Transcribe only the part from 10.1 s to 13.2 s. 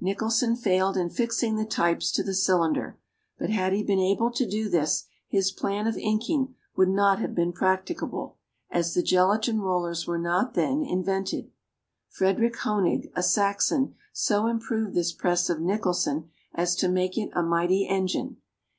not then invented. Frederick Hoenig,